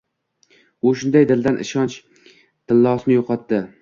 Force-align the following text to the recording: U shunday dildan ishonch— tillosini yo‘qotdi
U 0.87 0.93
shunday 1.01 1.27
dildan 1.31 1.59
ishonch— 1.67 1.99
tillosini 2.71 3.19
yo‘qotdi 3.19 3.61